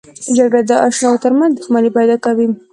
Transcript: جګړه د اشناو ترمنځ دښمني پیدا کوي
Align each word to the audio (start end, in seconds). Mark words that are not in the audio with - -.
جګړه 0.35 0.61
د 0.69 0.71
اشناو 0.87 1.21
ترمنځ 1.23 1.51
دښمني 1.53 1.89
پیدا 1.97 2.15
کوي 2.25 2.47